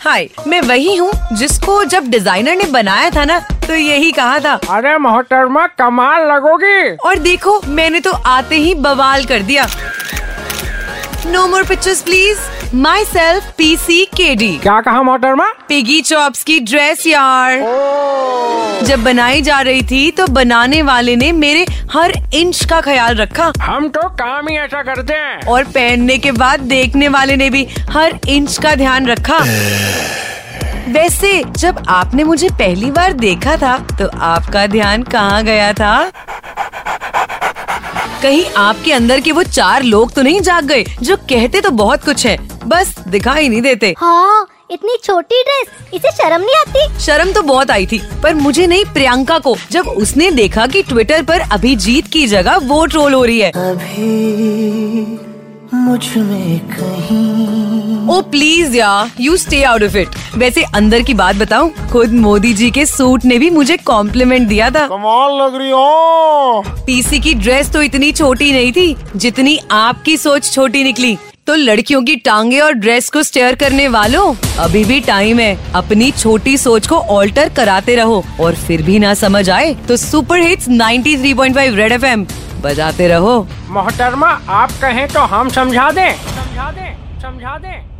हाय 0.00 0.28
मैं 0.46 0.60
वही 0.60 0.94
हूँ 0.96 1.10
जिसको 1.32 1.82
जब 1.84 2.08
डिज़ाइनर 2.10 2.56
ने 2.56 2.64
बनाया 2.70 3.10
था 3.10 3.24
ना 3.24 3.38
तो 3.66 3.74
यही 3.74 4.10
कहा 4.12 4.38
था। 4.38 4.52
अरे 4.70 4.96
मोहतरमा 4.98 5.66
कमाल 5.78 6.26
लगोगी। 6.32 6.96
और 6.98 7.18
देखो 7.18 7.60
मैंने 7.68 8.00
तो 8.00 8.12
आते 8.12 8.56
ही 8.56 8.74
बवाल 8.76 9.24
कर 9.24 9.42
दिया। 9.42 9.66
No 11.26 11.46
more 11.46 11.64
pictures 11.64 12.02
please 12.02 12.38
myself 13.04 13.52
P 13.58 13.76
C 13.76 14.04
के 14.16 14.34
डी 14.34 14.56
क्या 14.58 14.80
कहा 14.80 15.02
मोहतरमा 15.02 15.50
पिगी 15.68 16.00
चॉप्स 16.02 16.42
की 16.44 16.58
ड्रेस 16.60 17.06
यार। 17.06 17.60
जब 18.82 19.02
बनाई 19.04 19.42
जा 19.42 19.60
रही 19.60 19.82
थी 19.82 20.10
तो 20.10 20.26
बनाने 20.28 20.82
वाले 20.82 21.16
ने 21.16 21.30
मेरे 21.32 21.64
हर 21.92 22.12
इंच 22.34 22.64
का 22.64 22.80
ख्याल 22.80 23.14
रखा। 23.16 23.52
हम 23.60 23.88
तो 23.88 24.08
काम 24.16 24.48
ही 24.48 24.56
ऐसा 24.56 24.82
करते 24.82 25.14
हैं। 25.14 25.46
और 25.46 25.64
पहनने 25.64 26.18
के 26.18 26.32
बाद 26.32 26.60
देखने 26.68 27.08
वाले 27.08 27.36
ने 27.36 27.48
भी 27.50 27.66
हर 27.90 28.18
इंच 28.28 28.58
का 28.58 28.74
ध्यान 28.74 29.06
रखा। 29.06 29.38
वैसे 30.92 31.42
जब 31.48 31.82
आपने 31.88 32.24
मुझे 32.24 32.48
पहली 32.50 32.90
बार 32.90 33.12
देखा 33.12 33.56
था 33.56 33.76
तो 33.98 34.08
आपका 34.20 34.66
ध्यान 34.66 35.02
कहाँ 35.02 35.42
गया 35.44 35.72
था? 35.72 36.10
कहीं 38.22 38.44
आपके 38.56 38.92
अंदर 38.92 39.20
के 39.20 39.32
वो 39.32 39.42
चार 39.42 39.82
लोग 39.82 40.12
तो 40.14 40.22
नहीं 40.22 40.40
जाग 40.40 40.64
गए 40.64 40.84
जो 41.02 41.16
कहते 41.28 41.60
तो 41.60 41.70
बहुत 41.70 42.04
कुछ 42.04 42.26
है। 42.26 42.36
बस 42.66 42.94
दिखाई 43.08 43.48
नहीं 43.48 43.62
देते। 43.62 43.94
हाँ 43.98 44.46
इतनी 44.72 44.96
छोटी 45.04 45.42
ड्रेस 45.42 45.94
इसे 45.94 46.10
शर्म 46.12 46.42
नहीं 46.42 46.56
आती? 46.56 47.00
शर्म 47.00 47.32
तो 47.32 47.42
बहुत 47.42 47.70
आई 47.70 47.86
थी 47.86 48.00
पर 48.22 48.34
मुझे 48.34 48.66
नहीं 48.66 48.84
प्रियंका 48.84 49.38
को। 49.38 49.56
जब 49.70 49.88
उसने 49.88 50.30
देखा 50.30 50.66
कि 50.66 50.82
ट्विटर 50.82 51.22
पर 51.22 51.40
अभिजीत 51.52 52.06
की 52.06 52.26
जगह 52.26 52.56
वो 52.64 52.84
ट्रोल 52.86 53.14
हो 53.14 53.24
रही 53.24 53.40
है। 53.40 53.50
अभी 53.50 55.18
मुझमें 55.74 56.58
कहीं 56.70 58.08
ओ 58.08 58.20
प्लीज़ 58.22 58.76
या 58.76 59.10
you 59.20 59.36
stay 59.36 59.62
out 59.62 59.82
of 59.82 59.96
it 59.96 60.08
वैसे 60.36 60.62
अंदर 60.74 61.02
की 61.02 61.14
बात 61.14 61.36
बताऊँ 61.36 61.70
खुद 61.90 62.12
मोदी 62.12 62.52
जी 62.54 62.70
के 62.70 62.86
सूट 62.86 63.24
ने 63.24 63.38
भी 63.38 63.50
मुझे 63.50 63.76
कॉम्प्लीमेंट 63.76 64.48
दिया 64.48 64.70
था। 64.70 64.86
कमाल 64.88 65.36
लग 65.42 65.56
रही 65.56 65.70
हो। 65.70 66.62
पीसी 66.86 67.20
की 67.20 67.34
ड्रेस 67.34 67.72
तो 67.72 67.82
इतनी 67.82 68.12
छोटी 68.12 68.50
नहीं 68.52 68.72
थी 68.72 68.96
जितनी 69.16 69.58
आपकी 69.70 70.16
सोच 70.16 70.52
छोटी 70.52 70.84
निकली। 70.84 71.16
तो 71.52 71.56
लड़कियों 71.56 72.02
की 72.02 72.14
टांगे 72.16 72.58
और 72.60 72.72
ड्रेस 72.72 73.08
को 73.10 73.22
स्टेयर 73.22 73.54
करने 73.54 73.88
वालों? 73.88 74.34
अभी 74.58 74.84
भी 74.84 75.00
टाइम 75.00 75.38
है। 75.38 75.72
अपनी 75.74 76.10
छोटी 76.10 76.56
सोच 76.58 76.86
को 76.86 76.98
ऑल्टर 77.10 77.48
कराते 77.48 77.96
रहो। 77.96 78.24
और 78.40 78.54
फिर 78.56 78.82
भी 78.82 78.98
ना 78.98 79.12
समझ 79.14 79.48
आए 79.50 79.74
तो 79.88 79.96
सुपर 79.96 80.40
हिट्स 80.40 80.68
93.5 80.70 81.76
रेड 81.76 81.92
एफएम 81.92 82.26
बजाते 82.62 83.08
रहो। 83.08 83.38
मोहतरमा, 83.68 84.30
आप 84.48 84.70
कहें 84.82 85.06
तो 85.08 85.20
हम 85.20 85.48
समझा 85.50 85.90
दें। 85.90 86.12
समझा 86.12 86.70
दें 86.70 87.20
समझा 87.22 87.58
दें। 87.58 87.91